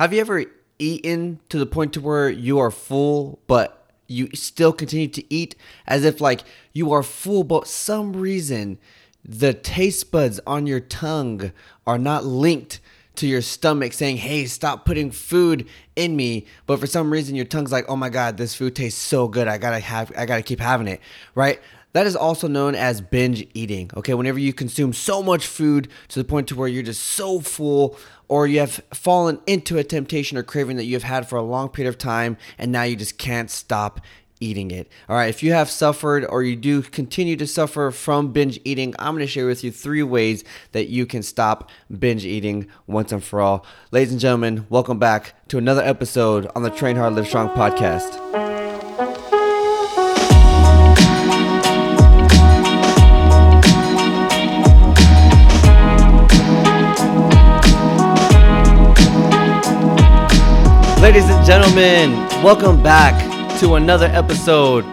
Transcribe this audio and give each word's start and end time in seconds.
Have 0.00 0.14
you 0.14 0.20
ever 0.22 0.46
eaten 0.78 1.40
to 1.50 1.58
the 1.58 1.66
point 1.66 1.92
to 1.92 2.00
where 2.00 2.30
you 2.30 2.58
are 2.58 2.70
full, 2.70 3.38
but 3.46 3.92
you 4.06 4.30
still 4.32 4.72
continue 4.72 5.08
to 5.08 5.22
eat 5.28 5.56
as 5.86 6.04
if 6.04 6.22
like 6.22 6.40
you 6.72 6.90
are 6.90 7.02
full, 7.02 7.44
but 7.44 7.68
some 7.68 8.14
reason 8.14 8.78
the 9.22 9.52
taste 9.52 10.10
buds 10.10 10.40
on 10.46 10.66
your 10.66 10.80
tongue 10.80 11.52
are 11.86 11.98
not 11.98 12.24
linked 12.24 12.80
to 13.16 13.26
your 13.26 13.42
stomach 13.42 13.92
saying, 13.92 14.16
"Hey, 14.16 14.46
stop 14.46 14.86
putting 14.86 15.10
food 15.10 15.66
in 15.94 16.16
me." 16.16 16.46
But 16.64 16.80
for 16.80 16.86
some 16.86 17.12
reason 17.12 17.34
your 17.34 17.44
tongue's 17.44 17.70
like, 17.70 17.84
"Oh 17.86 17.96
my 17.96 18.08
god, 18.08 18.38
this 18.38 18.54
food 18.54 18.74
tastes 18.74 19.02
so 19.02 19.28
good. 19.28 19.48
I 19.48 19.58
got 19.58 19.72
to 19.72 19.80
have 19.80 20.10
I 20.16 20.24
got 20.24 20.36
to 20.36 20.42
keep 20.42 20.60
having 20.60 20.88
it." 20.88 21.02
Right? 21.34 21.60
That 21.92 22.06
is 22.06 22.14
also 22.14 22.46
known 22.46 22.74
as 22.74 23.00
binge 23.00 23.46
eating. 23.52 23.90
Okay, 23.96 24.14
whenever 24.14 24.38
you 24.38 24.52
consume 24.52 24.92
so 24.92 25.22
much 25.22 25.46
food 25.46 25.88
to 26.08 26.18
the 26.20 26.24
point 26.24 26.48
to 26.48 26.54
where 26.54 26.68
you're 26.68 26.82
just 26.82 27.02
so 27.02 27.40
full 27.40 27.98
or 28.28 28.46
you 28.46 28.60
have 28.60 28.80
fallen 28.94 29.40
into 29.46 29.76
a 29.76 29.82
temptation 29.82 30.38
or 30.38 30.44
craving 30.44 30.76
that 30.76 30.84
you've 30.84 31.02
had 31.02 31.28
for 31.28 31.36
a 31.36 31.42
long 31.42 31.68
period 31.68 31.88
of 31.88 31.98
time 31.98 32.36
and 32.58 32.70
now 32.70 32.84
you 32.84 32.94
just 32.94 33.18
can't 33.18 33.50
stop 33.50 34.00
eating 34.40 34.70
it. 34.70 34.88
All 35.08 35.16
right, 35.16 35.28
if 35.28 35.42
you 35.42 35.52
have 35.52 35.68
suffered 35.68 36.24
or 36.24 36.42
you 36.42 36.56
do 36.56 36.80
continue 36.80 37.36
to 37.36 37.46
suffer 37.46 37.90
from 37.90 38.32
binge 38.32 38.58
eating, 38.64 38.94
I'm 38.98 39.14
going 39.14 39.26
to 39.26 39.26
share 39.26 39.46
with 39.46 39.62
you 39.62 39.70
three 39.70 40.02
ways 40.02 40.44
that 40.72 40.88
you 40.88 41.06
can 41.06 41.22
stop 41.22 41.70
binge 41.98 42.24
eating 42.24 42.66
once 42.86 43.12
and 43.12 43.22
for 43.22 43.40
all. 43.40 43.66
Ladies 43.90 44.12
and 44.12 44.20
gentlemen, 44.20 44.66
welcome 44.70 44.98
back 44.98 45.34
to 45.48 45.58
another 45.58 45.82
episode 45.82 46.50
on 46.54 46.62
the 46.62 46.70
Train 46.70 46.96
Hard 46.96 47.14
Live 47.14 47.26
Strong 47.26 47.50
podcast. 47.50 48.49
Ladies 61.10 61.28
and 61.28 61.44
gentlemen, 61.44 62.12
welcome 62.40 62.80
back 62.84 63.18
to 63.58 63.74
another 63.74 64.06
episode 64.06 64.84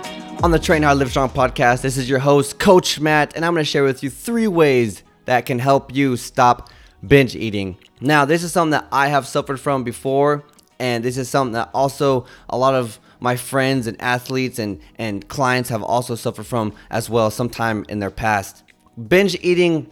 on 0.42 0.50
the 0.50 0.58
Train 0.58 0.82
Hard 0.82 0.98
Live 0.98 1.12
Strong 1.12 1.30
podcast. 1.30 1.84
This 1.84 1.96
is 1.96 2.10
your 2.10 2.18
host, 2.18 2.58
Coach 2.58 3.00
Matt, 3.00 3.36
and 3.36 3.46
I'm 3.46 3.54
going 3.54 3.64
to 3.64 3.70
share 3.70 3.84
with 3.84 4.02
you 4.02 4.10
three 4.10 4.48
ways 4.48 5.04
that 5.26 5.46
can 5.46 5.60
help 5.60 5.94
you 5.94 6.18
stop 6.18 6.72
binge 7.06 7.36
eating. 7.36 7.78
Now, 8.02 8.26
this 8.26 8.42
is 8.42 8.52
something 8.52 8.72
that 8.72 8.88
I 8.92 9.10
have 9.10 9.28
suffered 9.28 9.60
from 9.60 9.84
before, 9.84 10.44
and 10.80 11.04
this 11.04 11.20
is 11.20 11.30
something 11.30 11.54
that 11.54 11.70
also 11.72 12.26
a 12.50 12.58
lot 12.58 12.74
of 12.74 13.00
my 13.20 13.36
friends 13.36 13.86
and 13.86 14.02
athletes 14.02 14.58
and, 14.58 14.82
and 14.96 15.28
clients 15.28 15.70
have 15.70 15.84
also 15.84 16.16
suffered 16.16 16.48
from 16.48 16.74
as 16.90 17.12
well 17.12 17.30
sometime 17.30 17.86
in 17.90 18.00
their 18.00 18.10
past. 18.10 18.64
Binge 19.08 19.38
eating 19.42 19.88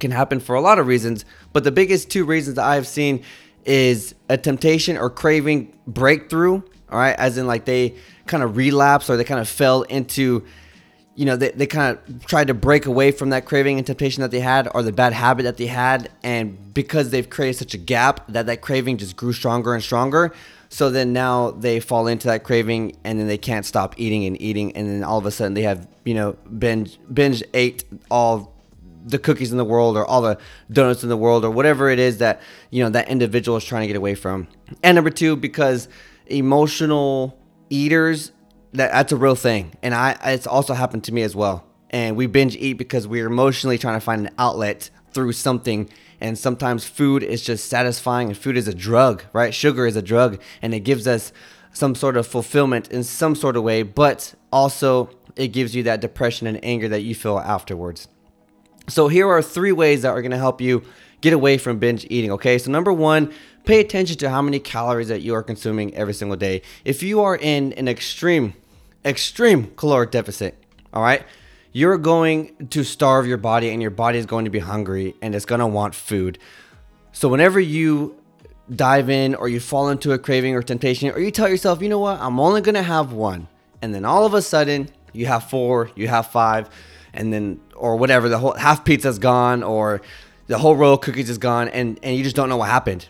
can 0.00 0.12
happen 0.12 0.40
for 0.40 0.54
a 0.54 0.62
lot 0.62 0.78
of 0.78 0.86
reasons, 0.86 1.26
but 1.52 1.62
the 1.62 1.70
biggest 1.70 2.10
two 2.10 2.24
reasons 2.24 2.56
that 2.56 2.64
I've 2.64 2.86
seen 2.86 3.22
is 3.64 4.14
a 4.28 4.36
temptation 4.36 4.96
or 4.96 5.10
craving 5.10 5.72
breakthrough. 5.86 6.62
All 6.90 6.98
right, 6.98 7.16
as 7.18 7.38
in 7.38 7.46
like 7.46 7.64
they 7.64 7.94
kind 8.26 8.42
of 8.42 8.56
relapse 8.56 9.08
or 9.08 9.16
they 9.16 9.24
kind 9.24 9.40
of 9.40 9.48
fell 9.48 9.82
into, 9.82 10.44
you 11.14 11.24
know, 11.24 11.36
they, 11.36 11.50
they 11.50 11.66
kind 11.66 11.96
of 11.96 12.26
tried 12.26 12.48
to 12.48 12.54
break 12.54 12.86
away 12.86 13.12
from 13.12 13.30
that 13.30 13.46
craving 13.46 13.78
and 13.78 13.86
temptation 13.86 14.20
that 14.20 14.30
they 14.30 14.40
had 14.40 14.68
or 14.74 14.82
the 14.82 14.92
bad 14.92 15.14
habit 15.14 15.44
that 15.44 15.56
they 15.56 15.66
had. 15.66 16.10
And 16.22 16.74
because 16.74 17.10
they've 17.10 17.28
created 17.28 17.58
such 17.58 17.74
a 17.74 17.78
gap 17.78 18.26
that 18.28 18.46
that 18.46 18.60
craving 18.60 18.98
just 18.98 19.16
grew 19.16 19.32
stronger 19.32 19.74
and 19.74 19.82
stronger. 19.82 20.34
So 20.68 20.90
then 20.90 21.12
now 21.12 21.50
they 21.50 21.80
fall 21.80 22.06
into 22.06 22.28
that 22.28 22.44
craving 22.44 22.96
and 23.04 23.18
then 23.18 23.26
they 23.26 23.38
can't 23.38 23.64
stop 23.64 23.94
eating 23.98 24.24
and 24.24 24.40
eating. 24.40 24.74
And 24.76 24.88
then 24.88 25.04
all 25.04 25.18
of 25.18 25.26
a 25.26 25.30
sudden 25.30 25.54
they 25.54 25.62
have, 25.62 25.86
you 26.04 26.14
know, 26.14 26.32
binge, 26.58 26.98
binge 27.12 27.42
ate 27.54 27.84
all 28.10 28.52
the 29.04 29.18
cookies 29.18 29.52
in 29.52 29.58
the 29.58 29.64
world 29.64 29.96
or 29.96 30.06
all 30.06 30.22
the 30.22 30.38
donuts 30.70 31.02
in 31.02 31.08
the 31.08 31.16
world 31.16 31.44
or 31.44 31.50
whatever 31.50 31.90
it 31.90 31.98
is 31.98 32.18
that 32.18 32.40
you 32.70 32.82
know 32.82 32.90
that 32.90 33.08
individual 33.08 33.56
is 33.56 33.64
trying 33.64 33.82
to 33.82 33.86
get 33.86 33.96
away 33.96 34.14
from. 34.14 34.48
And 34.82 34.94
number 34.94 35.10
two 35.10 35.36
because 35.36 35.88
emotional 36.26 37.38
eaters 37.70 38.32
that 38.72 38.90
that's 38.92 39.12
a 39.12 39.16
real 39.16 39.34
thing. 39.34 39.74
And 39.82 39.94
i 39.94 40.16
it's 40.24 40.46
also 40.46 40.74
happened 40.74 41.04
to 41.04 41.12
me 41.12 41.22
as 41.22 41.34
well. 41.34 41.64
And 41.90 42.16
we 42.16 42.26
binge 42.26 42.56
eat 42.56 42.74
because 42.74 43.06
we're 43.06 43.26
emotionally 43.26 43.78
trying 43.78 43.96
to 43.96 44.00
find 44.00 44.26
an 44.26 44.34
outlet 44.38 44.90
through 45.12 45.32
something. 45.32 45.90
And 46.20 46.38
sometimes 46.38 46.86
food 46.86 47.22
is 47.22 47.42
just 47.42 47.68
satisfying 47.68 48.28
and 48.28 48.36
food 48.36 48.56
is 48.56 48.68
a 48.68 48.74
drug 48.74 49.24
right? 49.32 49.52
Sugar 49.52 49.86
is 49.86 49.96
a 49.96 50.02
drug 50.02 50.40
and 50.62 50.72
it 50.72 50.80
gives 50.80 51.06
us 51.06 51.32
some 51.72 51.94
sort 51.94 52.16
of 52.16 52.26
fulfillment 52.26 52.90
in 52.90 53.02
some 53.02 53.34
sort 53.34 53.56
of 53.56 53.62
way 53.62 53.82
but 53.82 54.34
also 54.52 55.10
it 55.36 55.48
gives 55.48 55.74
you 55.74 55.82
that 55.82 56.00
depression 56.00 56.46
and 56.46 56.62
anger 56.62 56.88
that 56.88 57.00
you 57.00 57.14
feel 57.14 57.38
afterwards 57.38 58.08
so 58.88 59.08
here 59.08 59.28
are 59.28 59.42
three 59.42 59.72
ways 59.72 60.02
that 60.02 60.10
are 60.10 60.22
going 60.22 60.32
to 60.32 60.38
help 60.38 60.60
you 60.60 60.82
get 61.20 61.32
away 61.32 61.56
from 61.56 61.78
binge 61.78 62.06
eating, 62.10 62.32
okay? 62.32 62.58
So 62.58 62.70
number 62.70 62.92
1, 62.92 63.32
pay 63.64 63.80
attention 63.80 64.18
to 64.18 64.30
how 64.30 64.42
many 64.42 64.58
calories 64.58 65.08
that 65.08 65.22
you 65.22 65.34
are 65.34 65.42
consuming 65.42 65.94
every 65.94 66.14
single 66.14 66.36
day. 66.36 66.62
If 66.84 67.02
you 67.02 67.22
are 67.22 67.36
in 67.36 67.72
an 67.74 67.88
extreme 67.88 68.54
extreme 69.04 69.72
caloric 69.76 70.10
deficit, 70.10 70.56
all 70.92 71.02
right? 71.02 71.24
You're 71.72 71.98
going 71.98 72.68
to 72.68 72.84
starve 72.84 73.26
your 73.26 73.38
body 73.38 73.70
and 73.70 73.80
your 73.80 73.90
body 73.90 74.18
is 74.18 74.26
going 74.26 74.44
to 74.44 74.50
be 74.50 74.58
hungry 74.58 75.14
and 75.22 75.34
it's 75.34 75.44
going 75.44 75.60
to 75.60 75.66
want 75.66 75.94
food. 75.94 76.38
So 77.12 77.28
whenever 77.28 77.58
you 77.58 78.16
dive 78.70 79.10
in 79.10 79.34
or 79.34 79.48
you 79.48 79.58
fall 79.58 79.88
into 79.88 80.12
a 80.12 80.18
craving 80.18 80.54
or 80.54 80.62
temptation 80.62 81.10
or 81.10 81.18
you 81.18 81.30
tell 81.30 81.48
yourself, 81.48 81.82
"You 81.82 81.88
know 81.88 81.98
what? 81.98 82.20
I'm 82.20 82.38
only 82.38 82.60
going 82.60 82.74
to 82.74 82.82
have 82.82 83.12
one." 83.12 83.48
And 83.80 83.94
then 83.94 84.04
all 84.04 84.24
of 84.24 84.34
a 84.34 84.42
sudden, 84.42 84.88
you 85.12 85.26
have 85.26 85.50
4, 85.50 85.90
you 85.96 86.08
have 86.08 86.28
5, 86.28 86.70
and 87.14 87.32
then 87.32 87.60
or 87.74 87.96
whatever 87.96 88.28
the 88.28 88.38
whole 88.38 88.54
half 88.54 88.84
pizza's 88.84 89.18
gone 89.18 89.62
or 89.62 90.00
the 90.46 90.58
whole 90.58 90.76
row 90.76 90.94
of 90.94 91.00
cookies 91.00 91.30
is 91.30 91.38
gone 91.38 91.68
and 91.68 91.98
and 92.02 92.16
you 92.16 92.24
just 92.24 92.36
don't 92.36 92.48
know 92.48 92.56
what 92.56 92.68
happened. 92.68 93.08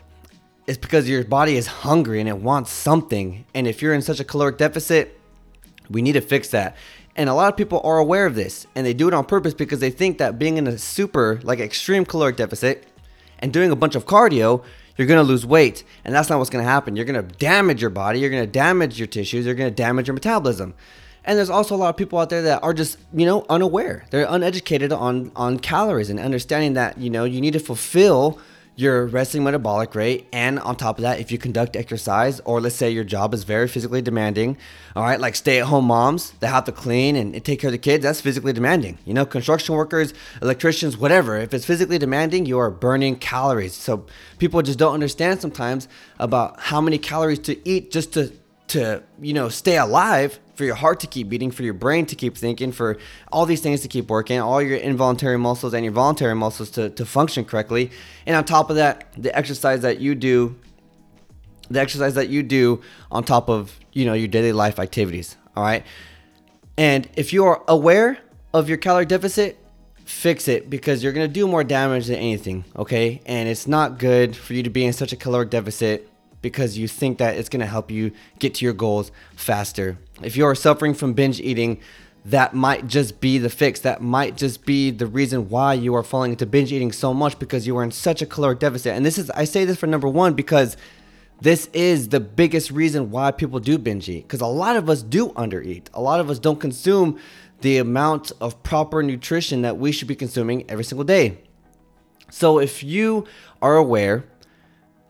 It's 0.65 0.77
because 0.77 1.09
your 1.09 1.23
body 1.25 1.57
is 1.57 1.67
hungry 1.67 2.19
and 2.19 2.29
it 2.29 2.37
wants 2.37 2.71
something 2.71 3.45
and 3.53 3.67
if 3.67 3.81
you're 3.81 3.93
in 3.93 4.01
such 4.01 4.19
a 4.19 4.23
caloric 4.23 4.57
deficit 4.57 5.19
we 5.89 6.01
need 6.01 6.13
to 6.13 6.21
fix 6.21 6.49
that. 6.49 6.75
And 7.15 7.29
a 7.29 7.33
lot 7.33 7.51
of 7.51 7.57
people 7.57 7.79
are 7.83 7.99
aware 7.99 8.25
of 8.25 8.35
this 8.35 8.65
and 8.75 8.85
they 8.85 8.93
do 8.93 9.07
it 9.07 9.13
on 9.13 9.25
purpose 9.25 9.53
because 9.53 9.79
they 9.79 9.91
think 9.91 10.17
that 10.17 10.39
being 10.39 10.57
in 10.57 10.65
a 10.67 10.77
super 10.77 11.39
like 11.43 11.59
extreme 11.59 12.05
caloric 12.05 12.37
deficit 12.37 12.87
and 13.39 13.53
doing 13.53 13.71
a 13.71 13.75
bunch 13.75 13.95
of 13.95 14.05
cardio 14.05 14.63
you're 14.95 15.07
going 15.07 15.23
to 15.23 15.27
lose 15.27 15.45
weight 15.45 15.83
and 16.05 16.13
that's 16.13 16.29
not 16.29 16.37
what's 16.37 16.51
going 16.51 16.63
to 16.63 16.69
happen. 16.69 16.95
You're 16.95 17.05
going 17.05 17.27
to 17.27 17.35
damage 17.35 17.81
your 17.81 17.89
body 17.89 18.19
you're 18.19 18.29
going 18.29 18.43
to 18.43 18.51
damage 18.51 18.99
your 18.99 19.07
tissues 19.07 19.45
you're 19.45 19.55
going 19.55 19.69
to 19.69 19.75
damage 19.75 20.07
your 20.07 20.13
metabolism 20.13 20.73
and 21.25 21.37
there's 21.37 21.49
also 21.49 21.75
a 21.75 21.77
lot 21.77 21.89
of 21.89 21.97
people 21.97 22.19
out 22.19 22.29
there 22.29 22.41
that 22.43 22.63
are 22.63 22.73
just, 22.73 22.97
you 23.13 23.25
know, 23.25 23.45
unaware. 23.49 24.05
They're 24.09 24.27
uneducated 24.29 24.91
on 24.91 25.31
on 25.35 25.59
calories 25.59 26.09
and 26.09 26.19
understanding 26.19 26.73
that, 26.73 26.97
you 26.97 27.09
know, 27.09 27.23
you 27.23 27.41
need 27.41 27.53
to 27.53 27.59
fulfill 27.59 28.39
your 28.75 29.05
resting 29.05 29.43
metabolic 29.43 29.93
rate. 29.93 30.27
And 30.33 30.59
on 30.59 30.75
top 30.75 30.97
of 30.97 31.03
that 31.03 31.19
if 31.19 31.31
you 31.31 31.37
conduct 31.37 31.75
exercise 31.75 32.39
or 32.41 32.59
let's 32.59 32.75
say 32.75 32.89
your 32.89 33.03
job 33.03 33.33
is 33.33 33.43
very 33.43 33.67
physically 33.67 34.01
demanding 34.01 34.57
all 34.95 35.03
right 35.03 35.19
like 35.19 35.35
stay 35.35 35.59
at 35.59 35.65
home 35.67 35.85
moms 35.85 36.31
that 36.39 36.47
have 36.47 36.65
to 36.65 36.71
clean 36.71 37.15
and 37.15 37.43
take 37.45 37.59
care 37.59 37.67
of 37.67 37.71
the 37.71 37.77
kids 37.77 38.03
that's 38.03 38.19
physically 38.19 38.51
demanding. 38.51 38.97
You 39.05 39.13
know 39.13 39.25
construction 39.25 39.75
workers 39.75 40.13
electricians 40.41 40.97
whatever 40.97 41.37
if 41.37 41.53
it's 41.53 41.65
physically 41.65 41.99
demanding 41.99 42.45
you 42.45 42.57
are 42.59 42.71
burning 42.71 43.15
calories. 43.15 43.73
So 43.73 44.05
people 44.39 44.61
just 44.61 44.79
don't 44.79 44.93
understand 44.93 45.39
sometimes 45.39 45.87
about 46.19 46.59
how 46.59 46.81
many 46.81 46.97
calories 46.97 47.39
to 47.39 47.69
eat 47.69 47.91
just 47.91 48.13
to 48.13 48.33
to 48.67 49.03
you 49.21 49.33
know 49.33 49.49
stay 49.49 49.77
alive 49.77 50.39
for 50.55 50.65
your 50.65 50.75
heart 50.75 50.99
to 50.99 51.07
keep 51.07 51.29
beating, 51.29 51.51
for 51.51 51.63
your 51.63 51.73
brain 51.73 52.05
to 52.05 52.15
keep 52.15 52.37
thinking, 52.37 52.71
for 52.71 52.97
all 53.31 53.45
these 53.45 53.61
things 53.61 53.81
to 53.81 53.87
keep 53.87 54.09
working, 54.09 54.39
all 54.39 54.61
your 54.61 54.77
involuntary 54.77 55.37
muscles 55.37 55.73
and 55.73 55.83
your 55.83 55.93
voluntary 55.93 56.35
muscles 56.35 56.69
to, 56.71 56.89
to 56.91 57.05
function 57.05 57.43
correctly. 57.43 57.91
And 58.25 58.35
on 58.35 58.45
top 58.45 58.69
of 58.69 58.75
that, 58.75 59.07
the 59.17 59.35
exercise 59.35 59.81
that 59.81 59.99
you 59.99 60.15
do, 60.15 60.55
the 61.69 61.79
exercise 61.79 62.13
that 62.15 62.29
you 62.29 62.43
do 62.43 62.81
on 63.11 63.23
top 63.23 63.49
of, 63.49 63.79
you 63.93 64.05
know, 64.05 64.13
your 64.13 64.27
daily 64.27 64.51
life 64.51 64.79
activities. 64.79 65.37
All 65.55 65.63
right. 65.63 65.83
And 66.77 67.09
if 67.15 67.33
you 67.33 67.45
are 67.45 67.63
aware 67.67 68.19
of 68.53 68.69
your 68.69 68.77
calorie 68.77 69.05
deficit, 69.05 69.57
fix 70.05 70.47
it 70.47 70.69
because 70.69 71.03
you're 71.03 71.13
going 71.13 71.27
to 71.27 71.33
do 71.33 71.47
more 71.47 71.63
damage 71.63 72.07
than 72.07 72.17
anything. 72.17 72.65
Okay. 72.75 73.21
And 73.25 73.49
it's 73.49 73.67
not 73.67 73.97
good 73.97 74.35
for 74.35 74.53
you 74.53 74.63
to 74.63 74.69
be 74.69 74.85
in 74.85 74.93
such 74.93 75.13
a 75.13 75.15
caloric 75.15 75.49
deficit 75.49 76.09
because 76.43 76.77
you 76.77 76.87
think 76.87 77.17
that 77.17 77.35
it's 77.37 77.49
going 77.49 77.61
to 77.61 77.65
help 77.65 77.89
you 77.89 78.11
get 78.37 78.53
to 78.55 78.65
your 78.65 78.73
goals 78.73 79.11
faster. 79.35 79.97
If 80.21 80.37
you 80.37 80.45
are 80.45 80.53
suffering 80.53 80.93
from 80.93 81.13
binge 81.13 81.41
eating, 81.41 81.79
that 82.25 82.53
might 82.53 82.85
just 82.85 83.19
be 83.19 83.39
the 83.39 83.49
fix. 83.49 83.79
That 83.79 84.01
might 84.01 84.37
just 84.37 84.65
be 84.65 84.91
the 84.91 85.07
reason 85.07 85.49
why 85.49 85.73
you 85.73 85.95
are 85.95 86.03
falling 86.03 86.31
into 86.31 86.45
binge 86.45 86.71
eating 86.71 86.91
so 86.91 87.13
much 87.13 87.39
because 87.39 87.65
you 87.65 87.75
are 87.77 87.83
in 87.83 87.91
such 87.91 88.21
a 88.21 88.27
caloric 88.27 88.59
deficit. 88.59 88.95
And 88.95 89.03
this 89.03 89.17
is, 89.17 89.31
I 89.31 89.45
say 89.45 89.65
this 89.65 89.77
for 89.77 89.87
number 89.87 90.07
one 90.07 90.33
because 90.33 90.77
this 91.41 91.67
is 91.73 92.09
the 92.09 92.19
biggest 92.19 92.69
reason 92.71 93.09
why 93.09 93.31
people 93.31 93.59
do 93.59 93.77
binge 93.77 94.07
eat. 94.07 94.23
Because 94.23 94.41
a 94.41 94.47
lot 94.47 94.75
of 94.75 94.89
us 94.89 95.01
do 95.01 95.29
undereat. 95.29 95.87
A 95.93 96.01
lot 96.01 96.19
of 96.19 96.29
us 96.29 96.39
don't 96.39 96.59
consume 96.59 97.19
the 97.61 97.77
amount 97.77 98.31
of 98.41 98.61
proper 98.63 99.01
nutrition 99.01 99.61
that 99.61 99.77
we 99.77 99.91
should 99.91 100.07
be 100.07 100.15
consuming 100.15 100.69
every 100.69 100.83
single 100.83 101.05
day. 101.05 101.39
So 102.29 102.59
if 102.59 102.83
you 102.83 103.25
are 103.61 103.77
aware 103.77 104.25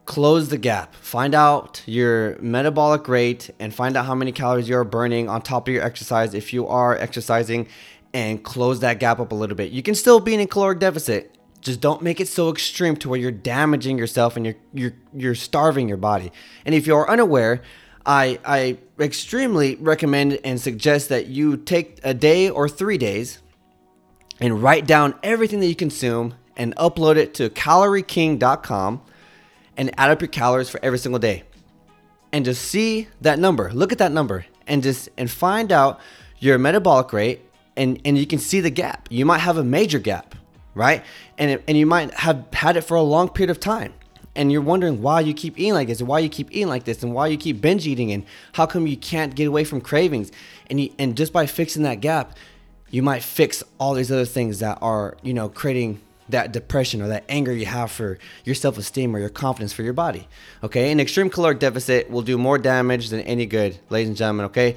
close 0.06 0.50
the 0.50 0.58
gap. 0.58 0.96
Find 0.96 1.34
out 1.34 1.82
your 1.86 2.38
metabolic 2.40 3.08
rate 3.08 3.50
and 3.60 3.74
find 3.74 3.96
out 3.96 4.06
how 4.06 4.16
many 4.16 4.32
calories 4.32 4.68
you're 4.68 4.84
burning 4.84 5.30
on 5.30 5.42
top 5.42 5.68
of 5.68 5.74
your 5.74 5.84
exercise 5.84 6.34
if 6.34 6.54
you 6.54 6.68
are 6.68 6.98
exercising 6.98 7.68
and 8.14 8.44
close 8.44 8.82
that 8.82 9.00
gap 9.00 9.20
up 9.20 9.32
a 9.32 9.36
little 9.36 9.56
bit. 9.56 9.72
You 9.72 9.82
can 9.82 9.96
still 9.96 10.20
be 10.20 10.34
in 10.34 10.40
a 10.40 10.48
caloric 10.48 10.80
deficit 10.80 11.34
Just 11.64 11.80
don't 11.80 12.02
make 12.02 12.20
it 12.20 12.28
so 12.28 12.50
extreme 12.50 12.98
to 12.98 13.10
where 13.10 13.20
you're 13.20 13.32
damaging 13.32 13.98
yourself 13.98 14.36
and 14.36 14.46
you're 14.46 14.56
you're 14.74 14.94
you're 15.16 15.36
starving 15.36 15.88
your 15.88 15.98
body. 15.98 16.32
And 16.66 16.76
if 16.76 16.86
you're 16.86 17.10
unaware, 17.10 17.62
I 18.06 18.38
I 18.46 18.78
extremely 19.00 19.76
recommend 19.78 20.40
and 20.44 20.60
suggest 20.60 21.08
that 21.10 21.28
you 21.28 21.56
take 21.56 22.02
a 22.04 22.14
day 22.14 22.50
or 22.50 22.68
3 22.68 22.98
days 22.98 23.40
and 24.42 24.62
write 24.62 24.86
down 24.86 25.16
everything 25.24 25.62
that 25.62 25.68
you 25.68 25.76
consume 25.76 26.34
and 26.58 26.76
upload 26.76 27.16
it 27.16 27.34
to 27.36 27.50
calorieking.com 27.50 29.02
and 29.78 29.92
add 30.00 30.12
up 30.12 30.22
your 30.22 30.28
calories 30.28 30.70
for 30.70 30.80
every 30.84 31.00
single 31.00 31.20
day. 31.20 31.44
And 32.32 32.46
just 32.46 32.64
see 32.64 33.08
that 33.22 33.40
number. 33.40 33.72
Look 33.72 33.92
at 33.92 34.00
that 34.00 34.12
number 34.12 34.46
and 34.68 34.82
just 34.82 35.10
and 35.18 35.30
find 35.30 35.72
out 35.72 36.00
your 36.40 36.58
metabolic 36.58 37.14
rate 37.14 37.42
and 37.76 38.00
and 38.06 38.18
you 38.18 38.26
can 38.26 38.40
see 38.40 38.60
the 38.60 38.70
gap. 38.70 39.08
You 39.12 39.26
might 39.26 39.40
have 39.40 39.58
a 39.58 39.64
major 39.64 40.00
gap, 40.00 40.36
right? 40.76 41.04
And 41.38 41.52
it, 41.52 41.64
and 41.68 41.78
you 41.78 41.86
might 41.86 42.14
have 42.14 42.46
had 42.54 42.78
it 42.78 42.82
for 42.82 42.96
a 42.96 43.02
long 43.02 43.30
period 43.30 43.50
of 43.50 43.60
time. 43.60 43.94
And 44.36 44.52
you're 44.52 44.62
wondering 44.62 45.04
why 45.04 45.20
you 45.20 45.34
keep 45.34 45.60
eating 45.60 45.76
like 45.76 45.88
this, 45.88 46.00
and 46.00 46.10
why 46.10 46.20
you 46.20 46.30
keep 46.30 46.50
eating 46.52 46.68
like 46.68 46.86
this, 46.86 47.04
and 47.04 47.14
why 47.14 47.28
you 47.28 47.38
keep 47.38 47.62
binge 47.62 47.86
eating, 47.86 48.12
and 48.12 48.26
how 48.54 48.66
come 48.66 48.88
you 48.88 48.98
can't 48.98 49.36
get 49.36 49.48
away 49.48 49.64
from 49.64 49.80
cravings. 49.80 50.32
And 50.72 50.82
you, 50.82 50.90
and 50.98 51.16
just 51.16 51.32
by 51.32 51.46
fixing 51.46 51.84
that 51.84 52.02
gap, 52.02 52.36
you 52.90 53.04
might 53.04 53.22
fix 53.22 53.64
all 53.80 53.94
these 53.94 54.12
other 54.12 54.26
things 54.26 54.60
that 54.60 54.80
are 54.82 55.18
you 55.22 55.34
know 55.34 55.50
creating 55.50 56.02
that 56.30 56.52
depression 56.52 57.02
or 57.02 57.08
that 57.08 57.24
anger 57.30 57.54
you 57.54 57.66
have 57.66 57.92
for 57.92 58.18
your 58.46 58.56
self-esteem 58.56 59.16
or 59.16 59.20
your 59.20 59.30
confidence 59.30 59.74
for 59.74 59.84
your 59.84 59.94
body. 59.94 60.28
Okay, 60.64 60.92
an 60.92 61.00
extreme 61.00 61.30
caloric 61.30 61.60
deficit 61.60 62.10
will 62.10 62.22
do 62.22 62.38
more 62.38 62.58
damage 62.58 63.10
than 63.10 63.22
any 63.22 63.46
good, 63.46 63.78
ladies 63.90 64.10
and 64.10 64.18
gentlemen. 64.18 64.46
Okay, 64.48 64.76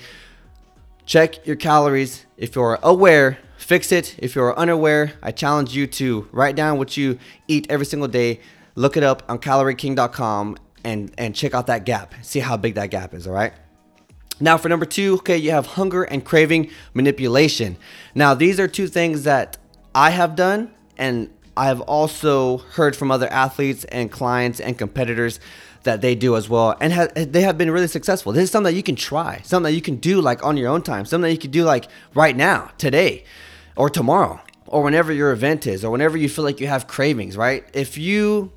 check 1.04 1.46
your 1.46 1.56
calories. 1.56 2.26
If 2.36 2.54
you're 2.56 2.78
aware, 2.82 3.38
fix 3.56 3.92
it. 3.92 4.16
If 4.18 4.34
you're 4.34 4.56
unaware, 4.56 5.12
I 5.22 5.32
challenge 5.32 5.74
you 5.74 5.86
to 5.86 6.28
write 6.32 6.56
down 6.56 6.78
what 6.78 6.96
you 6.96 7.18
eat 7.48 7.66
every 7.70 7.86
single 7.86 8.08
day. 8.08 8.40
Look 8.74 8.96
it 8.96 9.02
up 9.02 9.22
on 9.28 9.38
calorieking.com 9.38 10.58
and 10.84 11.12
and 11.16 11.34
check 11.34 11.54
out 11.54 11.66
that 11.68 11.84
gap. 11.84 12.14
See 12.22 12.40
how 12.40 12.56
big 12.56 12.74
that 12.74 12.90
gap 12.90 13.14
is. 13.14 13.26
All 13.26 13.32
right. 13.32 13.52
Now, 14.38 14.58
for 14.58 14.68
number 14.68 14.84
two, 14.84 15.14
okay, 15.14 15.38
you 15.38 15.50
have 15.50 15.66
hunger 15.66 16.02
and 16.02 16.22
craving 16.22 16.70
manipulation. 16.92 17.78
Now, 18.14 18.34
these 18.34 18.60
are 18.60 18.68
two 18.68 18.86
things 18.86 19.22
that 19.22 19.56
I 19.94 20.10
have 20.10 20.36
done 20.36 20.72
and 20.98 21.30
I've 21.56 21.80
also 21.82 22.58
heard 22.58 22.94
from 22.94 23.10
other 23.10 23.28
athletes 23.32 23.84
and 23.84 24.10
clients 24.10 24.60
and 24.60 24.76
competitors 24.76 25.40
that 25.84 26.00
they 26.00 26.14
do 26.14 26.36
as 26.36 26.48
well, 26.48 26.76
and 26.80 26.92
ha- 26.92 27.08
they 27.14 27.42
have 27.42 27.56
been 27.56 27.70
really 27.70 27.86
successful. 27.86 28.32
This 28.32 28.44
is 28.44 28.50
something 28.50 28.72
that 28.72 28.76
you 28.76 28.82
can 28.82 28.96
try, 28.96 29.40
something 29.44 29.70
that 29.70 29.76
you 29.76 29.80
can 29.80 29.96
do 29.96 30.20
like 30.20 30.44
on 30.44 30.56
your 30.56 30.68
own 30.68 30.82
time, 30.82 31.04
something 31.04 31.28
that 31.28 31.32
you 31.32 31.38
can 31.38 31.52
do 31.52 31.64
like 31.64 31.86
right 32.14 32.36
now, 32.36 32.70
today, 32.76 33.24
or 33.76 33.88
tomorrow, 33.88 34.40
or 34.66 34.82
whenever 34.82 35.12
your 35.12 35.32
event 35.32 35.66
is, 35.66 35.84
or 35.84 35.90
whenever 35.90 36.18
you 36.18 36.28
feel 36.28 36.44
like 36.44 36.60
you 36.60 36.66
have 36.66 36.86
cravings. 36.86 37.36
Right? 37.36 37.64
If 37.72 37.96
you 37.96 38.52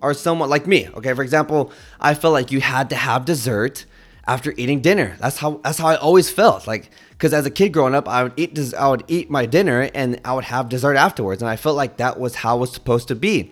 are 0.00 0.14
someone 0.14 0.48
like 0.48 0.66
me, 0.66 0.88
okay, 0.90 1.12
for 1.12 1.22
example, 1.22 1.72
I 2.00 2.14
felt 2.14 2.32
like 2.32 2.52
you 2.52 2.60
had 2.60 2.88
to 2.90 2.96
have 2.96 3.24
dessert 3.24 3.84
after 4.26 4.54
eating 4.56 4.80
dinner. 4.80 5.16
That's 5.18 5.38
how 5.38 5.60
that's 5.64 5.78
how 5.78 5.88
I 5.88 5.96
always 5.96 6.30
felt. 6.30 6.66
Like 6.66 6.90
because 7.24 7.32
as 7.32 7.46
a 7.46 7.50
kid 7.50 7.70
growing 7.70 7.94
up, 7.94 8.06
I 8.06 8.22
would 8.22 8.34
eat 8.36 8.74
I 8.74 8.86
would 8.86 9.02
eat 9.08 9.30
my 9.30 9.46
dinner 9.46 9.88
and 9.94 10.20
I 10.26 10.34
would 10.34 10.44
have 10.44 10.68
dessert 10.68 10.96
afterwards, 10.96 11.40
and 11.40 11.48
I 11.48 11.56
felt 11.56 11.74
like 11.74 11.96
that 11.96 12.20
was 12.20 12.34
how 12.34 12.58
it 12.58 12.60
was 12.60 12.72
supposed 12.74 13.08
to 13.08 13.14
be. 13.14 13.50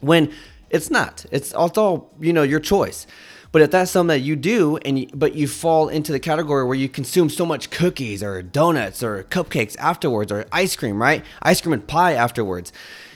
When 0.00 0.32
it's 0.70 0.90
not. 0.90 1.24
It's 1.30 1.54
all 1.54 2.12
you 2.18 2.32
know 2.32 2.42
your 2.42 2.58
choice. 2.58 3.06
But 3.52 3.62
if 3.62 3.70
that's 3.70 3.92
something 3.92 4.18
that 4.18 4.24
you 4.24 4.34
do, 4.34 4.78
and 4.78 4.98
you, 4.98 5.06
but 5.14 5.36
you 5.36 5.46
fall 5.46 5.88
into 5.88 6.10
the 6.10 6.18
category 6.18 6.64
where 6.64 6.74
you 6.74 6.88
consume 6.88 7.30
so 7.30 7.46
much 7.46 7.70
cookies 7.70 8.24
or 8.24 8.42
donuts 8.42 9.04
or 9.04 9.22
cupcakes 9.22 9.76
afterwards 9.78 10.32
or 10.32 10.46
ice 10.50 10.74
cream, 10.74 11.00
right? 11.00 11.24
Ice 11.42 11.60
cream 11.60 11.74
and 11.74 11.86
pie 11.86 12.14
afterwards. 12.14 12.72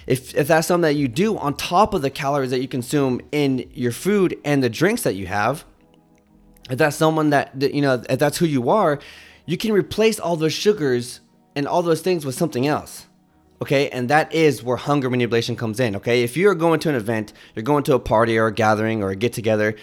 If, 0.07 0.37
if 0.37 0.47
that's 0.47 0.69
something 0.69 0.83
that 0.83 0.95
you 0.95 1.09
do 1.09 1.37
on 1.37 1.55
top 1.55 1.95
of 1.95 2.03
the 2.03 2.11
calories 2.11 2.51
that 2.51 2.61
you 2.61 2.69
consume 2.69 3.21
in 3.33 3.69
your 3.75 3.91
food 3.91 4.39
and 4.45 4.63
the 4.63 4.71
drinks 4.71 5.03
that 5.03 5.17
you 5.17 5.27
have, 5.27 5.65
if 6.71 6.79
that's 6.79 6.97
someone 6.97 7.31
that 7.31 7.61
you 7.75 7.83
know, 7.83 8.05
if 8.09 8.21
that's 8.21 8.39
who 8.39 8.47
you 8.47 8.71
are, 8.71 9.01
you 9.47 9.57
can 9.57 9.73
replace 9.73 10.19
all 10.19 10.37
those 10.37 10.53
sugars 10.53 11.21
and 11.55 11.67
all 11.67 11.83
those 11.83 12.01
things 12.01 12.25
with 12.25 12.35
something 12.35 12.67
else. 12.67 13.07
Okay, 13.63 13.89
and 13.91 14.11
that 14.11 14.33
is 14.35 14.63
where 14.63 14.77
hunger 14.77 15.09
manipulation 15.09 15.57
comes 15.57 15.81
in. 15.81 15.97
Okay, 15.97 16.23
if 16.23 16.37
you're 16.37 16.55
going 16.55 16.81
to 16.81 16.89
an 16.89 16.95
event, 16.95 17.33
you're 17.55 17.63
going 17.63 17.85
to 17.85 17.95
a 17.95 17.99
party 17.99 18.37
or 18.37 18.49
a 18.49 18.53
gathering 18.53 19.03
or 19.03 19.11
a 19.11 19.17
get 19.17 19.33
together, 19.33 19.77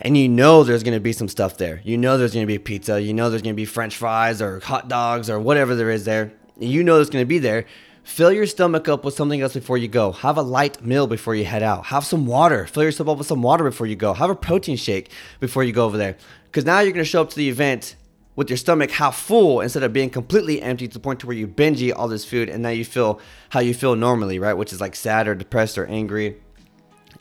and 0.00 0.16
you 0.16 0.28
know 0.28 0.62
there's 0.62 0.82
to 0.82 1.00
be 1.00 1.12
some 1.12 1.28
stuff 1.28 1.56
there. 1.56 1.80
You 1.82 1.96
know 1.96 2.18
there's 2.18 2.32
to 2.32 2.46
be 2.46 2.58
pizza. 2.58 3.00
You 3.00 3.14
know 3.14 3.30
there's 3.30 3.42
to 3.42 3.52
be 3.54 3.64
French 3.64 3.96
fries 3.96 4.42
or 4.42 4.60
hot 4.60 4.88
dogs 4.88 5.30
or 5.30 5.40
whatever 5.40 5.74
there 5.74 5.90
is 5.90 6.04
there. 6.04 6.32
You 6.58 6.84
know 6.84 6.96
there's 6.96 7.10
to 7.10 7.24
be 7.24 7.38
there. 7.38 7.64
Fill 8.04 8.30
your 8.30 8.46
stomach 8.46 8.88
up 8.88 9.04
with 9.04 9.14
something 9.14 9.40
else 9.40 9.54
before 9.54 9.76
you 9.78 9.88
go. 9.88 10.12
Have 10.12 10.36
a 10.36 10.42
light 10.42 10.84
meal 10.84 11.08
before 11.08 11.34
you 11.34 11.44
head 11.44 11.64
out. 11.64 11.86
Have 11.86 12.04
some 12.04 12.24
water. 12.24 12.66
Fill 12.66 12.84
yourself 12.84 13.08
up 13.08 13.18
with 13.18 13.26
some 13.26 13.42
water 13.42 13.64
before 13.64 13.88
you 13.88 13.96
go. 13.96 14.12
Have 14.12 14.30
a 14.30 14.36
protein 14.36 14.76
shake 14.76 15.10
before 15.40 15.64
you 15.64 15.72
go 15.72 15.84
over 15.84 15.96
there. 15.96 16.16
Because 16.44 16.64
now 16.64 16.78
you're 16.78 16.92
going 16.92 17.04
to 17.04 17.10
show 17.10 17.22
up 17.22 17.30
to 17.30 17.36
the 17.36 17.48
event 17.48 17.96
with 18.36 18.50
your 18.50 18.58
stomach 18.58 18.90
half 18.90 19.16
full 19.16 19.62
instead 19.62 19.82
of 19.82 19.92
being 19.92 20.10
completely 20.10 20.60
empty 20.62 20.86
to 20.86 20.94
the 20.94 21.00
point 21.00 21.20
to 21.20 21.26
where 21.26 21.36
you 21.36 21.46
binge 21.46 21.82
eat 21.82 21.92
all 21.92 22.06
this 22.06 22.24
food 22.24 22.50
and 22.50 22.62
now 22.62 22.68
you 22.68 22.84
feel 22.84 23.18
how 23.48 23.60
you 23.60 23.74
feel 23.74 23.96
normally, 23.96 24.38
right? 24.38 24.52
Which 24.52 24.72
is 24.72 24.80
like 24.80 24.94
sad 24.94 25.26
or 25.26 25.34
depressed 25.34 25.78
or 25.78 25.86
angry 25.86 26.36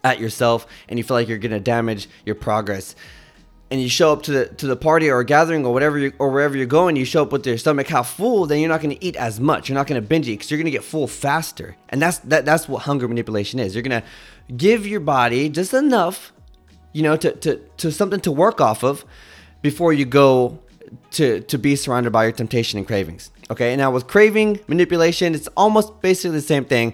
at 0.04 0.20
yourself 0.20 0.68
and 0.90 1.00
you 1.00 1.04
feel 1.04 1.16
like 1.16 1.30
you're 1.30 1.38
gonna 1.38 1.60
damage 1.60 2.10
your 2.26 2.36
progress. 2.36 2.96
And 3.72 3.82
you 3.82 3.90
show 3.90 4.14
up 4.14 4.22
to 4.24 4.32
the 4.32 4.46
to 4.46 4.68
the 4.68 4.76
party 4.76 5.10
or 5.10 5.24
gathering 5.24 5.66
or 5.66 5.74
whatever 5.74 5.98
you, 5.98 6.14
or 6.20 6.30
wherever 6.30 6.56
you're 6.56 6.68
going, 6.68 6.96
you 6.96 7.04
show 7.04 7.24
up 7.24 7.32
with 7.32 7.48
your 7.48 7.58
stomach 7.58 7.88
half 7.88 8.16
full, 8.16 8.46
then 8.46 8.60
you're 8.60 8.70
not 8.70 8.82
gonna 8.82 8.98
eat 9.02 9.16
as 9.16 9.40
much. 9.40 9.68
You're 9.68 9.78
not 9.78 9.88
gonna 9.88 10.02
binge 10.02 10.28
eat 10.28 10.34
because 10.34 10.52
you're 10.52 10.60
gonna 10.60 10.70
get 10.70 10.84
full 10.84 11.08
faster. 11.08 11.76
And 11.90 12.00
that's 12.00 12.20
that 12.20 12.46
that's 12.46 12.70
what 12.70 12.84
hunger 12.84 13.08
manipulation 13.08 13.60
is. 13.60 13.74
You're 13.74 13.82
gonna 13.82 14.04
give 14.56 14.86
your 14.86 15.00
body 15.00 15.50
just 15.50 15.74
enough, 15.74 16.32
you 16.94 17.02
know, 17.02 17.18
to 17.18 17.32
to, 17.32 17.58
to 17.78 17.92
something 17.92 18.20
to 18.20 18.32
work 18.32 18.62
off 18.62 18.84
of 18.84 19.04
before 19.64 19.94
you 19.94 20.06
go 20.06 20.60
to 21.12 21.42
to 21.42 21.58
be 21.58 21.76
surrounded 21.76 22.12
by 22.12 22.24
your 22.24 22.32
temptation 22.32 22.78
and 22.78 22.88
cravings. 22.88 23.32
Okay, 23.50 23.76
now 23.76 23.92
with 23.92 24.08
craving 24.08 24.60
manipulation, 24.68 25.36
it's 25.36 25.48
almost 25.56 26.02
basically 26.02 26.38
the 26.38 26.42
same 26.42 26.66
thing. 26.66 26.94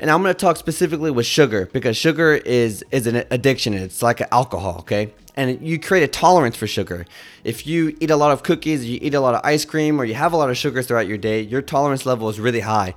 And 0.00 0.10
I'm 0.10 0.24
to 0.24 0.34
talk 0.34 0.56
specifically 0.56 1.10
with 1.10 1.24
sugar 1.24 1.66
because 1.72 1.96
sugar 1.96 2.34
is 2.34 2.84
is 2.90 3.06
an 3.06 3.24
addiction. 3.30 3.74
It's 3.74 4.02
like 4.02 4.20
alcohol. 4.32 4.78
Okay, 4.80 5.14
and 5.36 5.60
you 5.66 5.78
create 5.78 6.02
a 6.02 6.08
tolerance 6.08 6.56
for 6.56 6.66
sugar. 6.66 7.06
If 7.44 7.66
you 7.66 7.96
eat 8.00 8.10
a 8.10 8.16
lot 8.16 8.32
of 8.32 8.42
cookies, 8.42 8.84
you 8.84 8.98
eat 9.00 9.14
a 9.14 9.20
lot 9.20 9.34
of 9.34 9.40
ice 9.44 9.64
cream, 9.64 10.00
or 10.00 10.04
you 10.04 10.14
have 10.14 10.32
a 10.32 10.36
lot 10.36 10.50
of 10.50 10.56
sugar 10.56 10.82
throughout 10.82 11.06
your 11.06 11.18
day, 11.18 11.40
your 11.40 11.62
tolerance 11.62 12.04
level 12.04 12.28
is 12.28 12.40
really 12.40 12.60
high. 12.60 12.94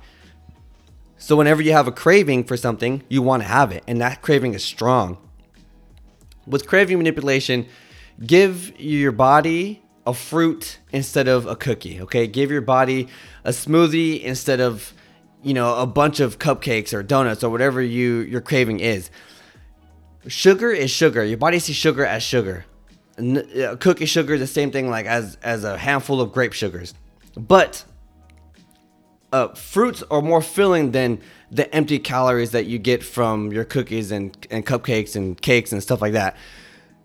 So 1.18 1.34
whenever 1.34 1.62
you 1.62 1.72
have 1.72 1.88
a 1.88 1.92
craving 1.92 2.44
for 2.44 2.56
something, 2.56 3.02
you 3.08 3.22
want 3.22 3.42
to 3.42 3.48
have 3.48 3.72
it, 3.72 3.82
and 3.86 4.00
that 4.00 4.22
craving 4.22 4.54
is 4.54 4.64
strong. 4.64 5.18
With 6.46 6.66
craving 6.66 6.96
manipulation, 6.96 7.66
give 8.24 8.78
your 8.80 9.12
body 9.12 9.82
a 10.08 10.14
fruit 10.14 10.78
instead 10.90 11.28
of 11.28 11.46
a 11.46 11.54
cookie. 11.54 12.00
Okay, 12.00 12.26
give 12.26 12.50
your 12.50 12.62
body 12.62 13.08
a 13.44 13.50
smoothie 13.50 14.22
instead 14.22 14.58
of 14.58 14.94
you 15.42 15.52
know 15.52 15.76
a 15.76 15.86
bunch 15.86 16.18
of 16.18 16.38
cupcakes 16.38 16.94
or 16.94 17.02
donuts 17.02 17.44
or 17.44 17.50
whatever 17.50 17.82
you 17.82 18.20
your 18.20 18.40
craving 18.40 18.80
is. 18.80 19.10
Sugar 20.26 20.70
is 20.70 20.90
sugar. 20.90 21.22
Your 21.22 21.36
body 21.36 21.58
sees 21.58 21.76
sugar 21.76 22.06
as 22.06 22.22
sugar. 22.22 22.64
Uh, 23.18 23.76
cookie 23.76 24.06
sugar 24.06 24.34
is 24.34 24.40
the 24.40 24.46
same 24.46 24.70
thing 24.70 24.88
like 24.88 25.04
as 25.04 25.36
as 25.42 25.62
a 25.62 25.76
handful 25.76 26.22
of 26.22 26.32
grape 26.32 26.54
sugars, 26.54 26.94
but 27.36 27.84
uh, 29.30 29.48
fruits 29.48 30.02
are 30.10 30.22
more 30.22 30.40
filling 30.40 30.92
than 30.92 31.20
the 31.50 31.72
empty 31.74 31.98
calories 31.98 32.52
that 32.52 32.64
you 32.64 32.78
get 32.78 33.02
from 33.02 33.52
your 33.52 33.64
cookies 33.64 34.10
and, 34.10 34.46
and 34.50 34.64
cupcakes 34.64 35.14
and 35.14 35.38
cakes 35.42 35.70
and 35.70 35.82
stuff 35.82 36.00
like 36.00 36.14
that. 36.14 36.34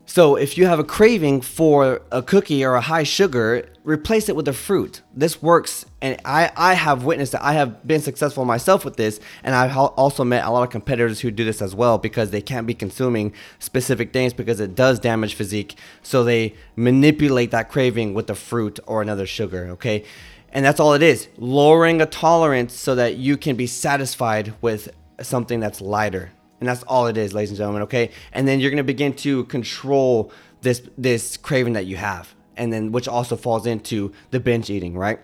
So 0.06 0.36
if 0.36 0.58
you 0.58 0.66
have 0.66 0.80
a 0.80 0.84
craving 0.84 1.42
for 1.42 2.02
a 2.12 2.22
cookie 2.22 2.66
or 2.66 2.76
a 2.76 2.82
high 2.82 3.04
sugar, 3.04 3.70
replace 3.84 4.28
it 4.28 4.36
with 4.36 4.48
a 4.50 4.54
fruit. 4.54 5.02
This 5.14 5.42
works, 5.42 5.86
and 6.02 6.20
I, 6.26 6.52
I 6.58 6.74
have 6.74 7.06
witnessed 7.06 7.32
that. 7.32 7.44
I 7.44 7.54
have 7.54 7.88
been 7.88 8.02
successful 8.02 8.44
myself 8.44 8.84
with 8.84 8.98
this, 8.98 9.22
and 9.44 9.56
I've 9.56 9.76
also 9.76 10.26
met 10.26 10.44
a 10.44 10.50
lot 10.52 10.64
of 10.64 10.70
competitors 10.70 11.22
who 11.22 11.32
do 11.32 11.46
this 11.46 11.62
as 11.62 11.74
well 11.74 11.98
because 11.98 12.32
they 12.32 12.42
can't 12.42 12.68
be 12.68 12.74
consuming 12.74 13.34
specific 13.60 14.12
things 14.12 14.34
because 14.34 14.60
it 14.60 14.76
does 14.76 15.00
damage 15.00 15.36
physique. 15.36 15.78
So 16.02 16.24
they 16.26 16.56
manipulate 16.76 17.52
that 17.52 17.70
craving 17.70 18.14
with 18.14 18.30
a 18.30 18.36
fruit 18.36 18.80
or 18.86 19.02
another 19.02 19.26
sugar, 19.26 19.70
okay? 19.72 20.04
And 20.52 20.66
that's 20.66 20.80
all 20.82 20.94
it 20.94 21.02
is 21.02 21.30
lowering 21.38 22.02
a 22.02 22.06
tolerance 22.06 22.74
so 22.74 22.94
that 22.96 23.16
you 23.16 23.38
can 23.38 23.56
be 23.56 23.68
satisfied 23.68 24.54
with 24.62 24.94
something 25.22 25.62
that's 25.62 25.80
lighter. 25.80 26.32
And 26.64 26.70
that's 26.70 26.84
all 26.84 27.08
it 27.08 27.18
is, 27.18 27.34
ladies 27.34 27.50
and 27.50 27.58
gentlemen, 27.58 27.82
okay? 27.82 28.10
And 28.32 28.48
then 28.48 28.62
you're 28.62 28.72
gonna 28.72 28.86
begin 28.86 29.12
to 29.16 29.44
control 29.46 30.32
this 30.62 30.82
this 30.98 31.36
craving 31.36 31.74
that 31.74 31.88
you 31.88 31.98
have. 31.98 32.34
And 32.56 32.72
then 32.72 32.94
which 32.94 33.06
also 33.06 33.36
falls 33.36 33.66
into 33.66 34.14
the 34.32 34.40
binge 34.40 34.70
eating, 34.70 34.98
right? 34.98 35.20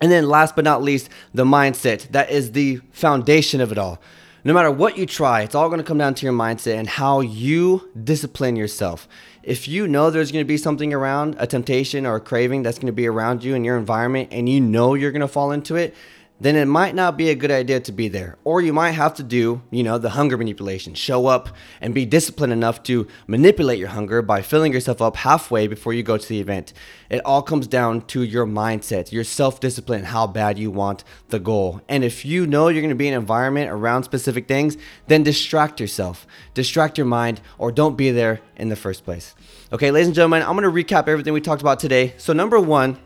And 0.00 0.10
then 0.10 0.28
last 0.28 0.56
but 0.56 0.64
not 0.64 0.82
least, 0.82 1.08
the 1.32 1.44
mindset. 1.44 2.08
That 2.08 2.30
is 2.30 2.50
the 2.50 2.80
foundation 2.90 3.60
of 3.60 3.70
it 3.70 3.78
all. 3.78 4.00
No 4.42 4.52
matter 4.52 4.72
what 4.72 4.98
you 4.98 5.06
try, 5.06 5.42
it's 5.42 5.54
all 5.54 5.68
going 5.68 5.78
to 5.78 5.86
come 5.86 5.98
down 5.98 6.14
to 6.14 6.26
your 6.26 6.32
mindset 6.32 6.74
and 6.74 6.88
how 6.88 7.20
you 7.20 7.88
discipline 8.02 8.56
yourself. 8.56 9.06
If 9.44 9.68
you 9.68 9.86
know 9.86 10.10
there's 10.10 10.32
going 10.32 10.44
to 10.44 10.48
be 10.48 10.56
something 10.56 10.92
around, 10.92 11.36
a 11.38 11.46
temptation 11.46 12.06
or 12.06 12.16
a 12.16 12.20
craving 12.20 12.64
that's 12.64 12.78
going 12.78 12.88
to 12.88 12.92
be 12.92 13.06
around 13.06 13.44
you 13.44 13.54
in 13.54 13.62
your 13.62 13.78
environment, 13.78 14.30
and 14.32 14.48
you 14.48 14.60
know 14.60 14.94
you're 14.94 15.12
going 15.12 15.20
to 15.20 15.28
fall 15.28 15.52
into 15.52 15.76
it, 15.76 15.94
then 16.40 16.56
it 16.56 16.64
might 16.64 16.94
not 16.94 17.18
be 17.18 17.28
a 17.28 17.34
good 17.34 17.50
idea 17.50 17.80
to 17.80 17.92
be 17.92 18.08
there. 18.08 18.38
Or 18.44 18.62
you 18.62 18.72
might 18.72 18.92
have 18.92 19.14
to 19.14 19.22
do, 19.22 19.60
you 19.70 19.82
know, 19.82 19.98
the 19.98 20.10
hunger 20.10 20.38
manipulation. 20.38 20.94
Show 20.94 21.26
up 21.26 21.50
and 21.80 21.94
be 21.94 22.06
disciplined 22.06 22.52
enough 22.52 22.82
to 22.84 23.06
manipulate 23.26 23.78
your 23.78 23.88
hunger 23.88 24.22
by 24.22 24.40
filling 24.40 24.72
yourself 24.72 25.02
up 25.02 25.16
halfway 25.16 25.66
before 25.66 25.92
you 25.92 26.02
go 26.02 26.16
to 26.16 26.28
the 26.28 26.40
event. 26.40 26.72
It 27.10 27.20
all 27.26 27.42
comes 27.42 27.66
down 27.66 28.02
to 28.06 28.22
your 28.22 28.46
mindset, 28.46 29.12
your 29.12 29.24
self 29.24 29.60
discipline, 29.60 30.04
how 30.04 30.26
bad 30.26 30.58
you 30.58 30.70
want 30.70 31.04
the 31.28 31.38
goal. 31.38 31.82
And 31.88 32.02
if 32.04 32.24
you 32.24 32.46
know 32.46 32.68
you're 32.68 32.82
gonna 32.82 32.94
be 32.94 33.08
in 33.08 33.14
an 33.14 33.20
environment 33.20 33.70
around 33.70 34.04
specific 34.04 34.48
things, 34.48 34.78
then 35.08 35.22
distract 35.22 35.78
yourself, 35.78 36.26
distract 36.54 36.96
your 36.96 37.06
mind, 37.06 37.40
or 37.58 37.70
don't 37.70 37.96
be 37.96 38.10
there 38.10 38.40
in 38.56 38.70
the 38.70 38.76
first 38.76 39.04
place. 39.04 39.34
Okay, 39.72 39.90
ladies 39.90 40.08
and 40.08 40.14
gentlemen, 40.14 40.42
I'm 40.42 40.54
gonna 40.54 40.70
recap 40.70 41.06
everything 41.06 41.32
we 41.34 41.40
talked 41.40 41.62
about 41.62 41.80
today. 41.80 42.14
So, 42.16 42.32
number 42.32 42.58
one, 42.58 42.98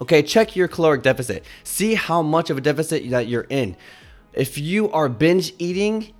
Okay, 0.00 0.22
check 0.22 0.54
your 0.54 0.68
caloric 0.68 1.02
deficit. 1.02 1.44
See 1.64 1.94
how 1.94 2.22
much 2.22 2.50
of 2.50 2.58
a 2.58 2.60
deficit 2.60 3.10
that 3.10 3.26
you're 3.26 3.46
in. 3.48 3.76
If 4.32 4.56
you 4.58 4.90
are 4.92 5.08
binge 5.08 5.52
eating, 5.58 6.12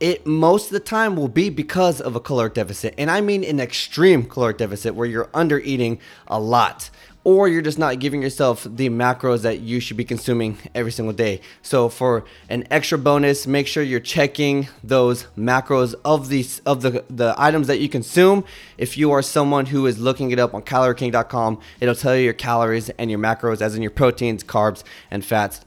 it 0.00 0.26
most 0.26 0.66
of 0.66 0.72
the 0.72 0.80
time 0.80 1.16
will 1.16 1.28
be 1.28 1.50
because 1.50 2.00
of 2.00 2.16
a 2.16 2.20
caloric 2.20 2.54
deficit. 2.54 2.94
And 2.98 3.10
I 3.10 3.20
mean 3.20 3.44
an 3.44 3.60
extreme 3.60 4.24
caloric 4.24 4.58
deficit 4.58 4.94
where 4.94 5.06
you're 5.06 5.30
under 5.32 5.58
eating 5.60 5.98
a 6.26 6.40
lot 6.40 6.90
or 7.24 7.48
you're 7.48 7.62
just 7.62 7.78
not 7.78 7.98
giving 7.98 8.22
yourself 8.22 8.66
the 8.68 8.90
macros 8.90 9.42
that 9.42 9.60
you 9.60 9.80
should 9.80 9.96
be 9.96 10.04
consuming 10.04 10.58
every 10.74 10.92
single 10.92 11.14
day. 11.14 11.40
So 11.62 11.88
for 11.88 12.24
an 12.50 12.66
extra 12.70 12.98
bonus, 12.98 13.46
make 13.46 13.66
sure 13.66 13.82
you're 13.82 13.98
checking 13.98 14.68
those 14.84 15.26
macros 15.36 15.94
of 16.04 16.28
these 16.28 16.60
of 16.60 16.82
the 16.82 17.04
the 17.08 17.34
items 17.38 17.66
that 17.66 17.80
you 17.80 17.88
consume. 17.88 18.44
If 18.76 18.98
you 18.98 19.10
are 19.10 19.22
someone 19.22 19.66
who 19.66 19.86
is 19.86 19.98
looking 19.98 20.30
it 20.30 20.38
up 20.38 20.54
on 20.54 20.62
calorieking.com, 20.62 21.60
it'll 21.80 21.94
tell 21.94 22.14
you 22.14 22.24
your 22.24 22.34
calories 22.34 22.90
and 22.90 23.10
your 23.10 23.18
macros 23.18 23.62
as 23.62 23.74
in 23.74 23.80
your 23.80 23.90
proteins, 23.90 24.44
carbs, 24.44 24.84
and 25.10 25.24
fats. 25.24 25.62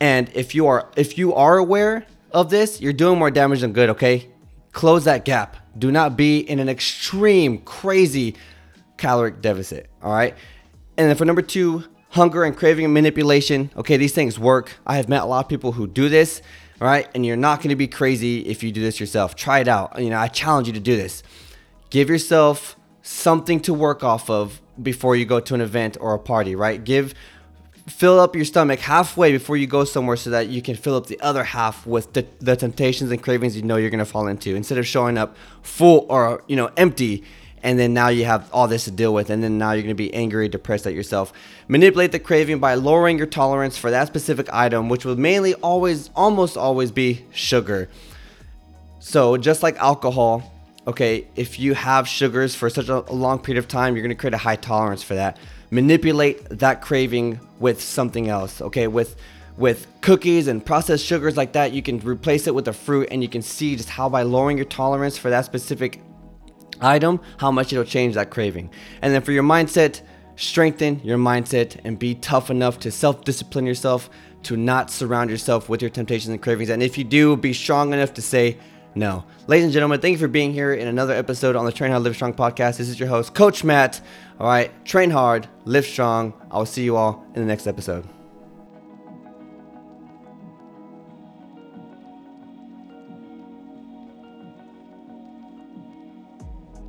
And 0.00 0.28
if 0.34 0.54
you 0.54 0.66
are 0.66 0.88
if 0.96 1.16
you 1.16 1.32
are 1.34 1.56
aware 1.56 2.06
of 2.32 2.50
this, 2.50 2.80
you're 2.80 2.92
doing 2.92 3.18
more 3.18 3.30
damage 3.30 3.60
than 3.60 3.72
good, 3.72 3.90
okay? 3.90 4.28
Close 4.72 5.04
that 5.04 5.24
gap. 5.24 5.56
Do 5.78 5.90
not 5.90 6.16
be 6.16 6.38
in 6.40 6.58
an 6.58 6.68
extreme 6.68 7.58
crazy 7.58 8.36
caloric 8.96 9.40
deficit, 9.40 9.88
all 10.02 10.12
right? 10.12 10.34
And 10.96 11.08
then 11.08 11.16
for 11.16 11.24
number 11.24 11.42
two, 11.42 11.84
hunger 12.10 12.44
and 12.44 12.56
craving 12.56 12.84
and 12.84 12.94
manipulation. 12.94 13.70
Okay, 13.76 13.96
these 13.96 14.12
things 14.12 14.38
work. 14.38 14.72
I 14.86 14.96
have 14.96 15.08
met 15.08 15.22
a 15.22 15.26
lot 15.26 15.44
of 15.44 15.48
people 15.48 15.72
who 15.72 15.86
do 15.86 16.08
this, 16.08 16.42
all 16.80 16.86
right? 16.86 17.08
And 17.14 17.24
you're 17.24 17.36
not 17.36 17.62
gonna 17.62 17.76
be 17.76 17.88
crazy 17.88 18.40
if 18.40 18.62
you 18.62 18.72
do 18.72 18.80
this 18.80 19.00
yourself. 19.00 19.34
Try 19.34 19.60
it 19.60 19.68
out. 19.68 20.00
You 20.00 20.10
know, 20.10 20.18
I 20.18 20.28
challenge 20.28 20.66
you 20.66 20.72
to 20.74 20.80
do 20.80 20.96
this. 20.96 21.22
Give 21.88 22.08
yourself 22.08 22.76
something 23.02 23.60
to 23.60 23.74
work 23.74 24.04
off 24.04 24.28
of 24.28 24.60
before 24.80 25.16
you 25.16 25.24
go 25.24 25.40
to 25.40 25.54
an 25.54 25.60
event 25.60 25.96
or 26.00 26.14
a 26.14 26.18
party, 26.18 26.54
right? 26.54 26.82
Give 26.82 27.14
fill 27.86 28.20
up 28.20 28.34
your 28.36 28.44
stomach 28.44 28.80
halfway 28.80 29.32
before 29.32 29.56
you 29.56 29.66
go 29.66 29.84
somewhere 29.84 30.16
so 30.16 30.30
that 30.30 30.48
you 30.48 30.62
can 30.62 30.76
fill 30.76 30.96
up 30.96 31.06
the 31.06 31.20
other 31.20 31.44
half 31.44 31.86
with 31.86 32.12
the, 32.12 32.26
the 32.40 32.56
temptations 32.56 33.10
and 33.10 33.22
cravings 33.22 33.56
you 33.56 33.62
know 33.62 33.76
you're 33.76 33.90
going 33.90 33.98
to 33.98 34.04
fall 34.04 34.26
into 34.26 34.54
instead 34.54 34.78
of 34.78 34.86
showing 34.86 35.18
up 35.18 35.36
full 35.62 36.06
or 36.08 36.42
you 36.46 36.56
know 36.56 36.70
empty 36.76 37.24
and 37.62 37.78
then 37.78 37.92
now 37.92 38.08
you 38.08 38.24
have 38.24 38.48
all 38.52 38.68
this 38.68 38.84
to 38.84 38.90
deal 38.90 39.12
with 39.12 39.30
and 39.30 39.42
then 39.42 39.58
now 39.58 39.72
you're 39.72 39.82
going 39.82 39.88
to 39.88 39.94
be 39.94 40.12
angry 40.14 40.48
depressed 40.48 40.86
at 40.86 40.94
yourself. 40.94 41.32
Manipulate 41.68 42.12
the 42.12 42.18
craving 42.18 42.58
by 42.58 42.74
lowering 42.74 43.18
your 43.18 43.26
tolerance 43.26 43.76
for 43.76 43.90
that 43.90 44.06
specific 44.06 44.52
item 44.52 44.88
which 44.88 45.04
will 45.04 45.16
mainly 45.16 45.54
always 45.54 46.10
almost 46.16 46.56
always 46.56 46.90
be 46.90 47.24
sugar. 47.32 47.88
So 48.98 49.36
just 49.36 49.62
like 49.62 49.76
alcohol 49.76 50.52
okay 50.86 51.26
if 51.36 51.58
you 51.58 51.74
have 51.74 52.08
sugars 52.08 52.54
for 52.54 52.70
such 52.70 52.88
a, 52.88 53.00
long 53.12 53.38
period 53.38 53.58
of 53.58 53.68
time 53.68 53.96
you're 53.96 54.08
to 54.08 54.14
create 54.14 54.34
a 54.34 54.38
high 54.38 54.56
tolerance 54.56 55.02
for 55.02 55.14
that 55.14 55.36
manipulate 55.70 56.48
that 56.50 56.80
craving 56.80 57.38
with 57.58 57.80
something 57.80 58.28
else 58.28 58.60
okay 58.60 58.86
with 58.86 59.16
with 59.56 59.86
cookies 60.00 60.48
and 60.48 60.64
processed 60.64 61.04
sugars 61.04 61.36
like 61.36 61.52
that 61.52 61.72
you 61.72 61.82
can 61.82 61.98
replace 62.00 62.46
it 62.46 62.54
with 62.54 62.66
a 62.68 62.72
fruit 62.72 63.08
and 63.10 63.22
you 63.22 63.28
can 63.28 63.42
see 63.42 63.76
just 63.76 63.90
how 63.90 64.08
by 64.08 64.22
lowering 64.22 64.56
your 64.56 64.66
tolerance 64.66 65.18
for 65.18 65.28
that 65.30 65.44
specific 65.44 66.00
item, 66.80 67.20
how 67.38 67.50
much 67.50 67.72
it'll 67.72 67.84
change 67.84 68.14
that 68.14 68.30
craving. 68.30 68.70
And 69.02 69.12
then 69.12 69.22
for 69.22 69.32
your 69.32 69.42
mindset, 69.42 70.00
strengthen 70.36 71.00
your 71.00 71.18
mindset 71.18 71.78
and 71.84 71.98
be 71.98 72.14
tough 72.14 72.50
enough 72.50 72.78
to 72.80 72.90
self 72.90 73.24
discipline 73.24 73.66
yourself 73.66 74.10
to 74.44 74.56
not 74.56 74.90
surround 74.90 75.30
yourself 75.30 75.68
with 75.68 75.82
your 75.82 75.90
temptations 75.90 76.30
and 76.30 76.40
cravings. 76.42 76.70
And 76.70 76.82
if 76.82 76.96
you 76.96 77.04
do, 77.04 77.36
be 77.36 77.52
strong 77.52 77.92
enough 77.92 78.14
to 78.14 78.22
say 78.22 78.56
no. 78.94 79.24
Ladies 79.46 79.64
and 79.64 79.72
gentlemen, 79.72 80.00
thank 80.00 80.12
you 80.12 80.18
for 80.18 80.28
being 80.28 80.52
here 80.52 80.72
in 80.72 80.88
another 80.88 81.14
episode 81.14 81.56
on 81.56 81.64
the 81.64 81.72
Train 81.72 81.90
Hard 81.90 82.02
Live 82.02 82.14
Strong 82.14 82.34
podcast. 82.34 82.78
This 82.78 82.88
is 82.88 82.98
your 82.98 83.08
host, 83.08 83.34
Coach 83.34 83.64
Matt. 83.64 84.00
All 84.38 84.46
right, 84.46 84.70
train 84.84 85.10
hard, 85.10 85.48
live 85.64 85.86
strong. 85.86 86.32
I'll 86.50 86.66
see 86.66 86.84
you 86.84 86.96
all 86.96 87.24
in 87.34 87.40
the 87.40 87.46
next 87.46 87.66
episode. 87.66 88.06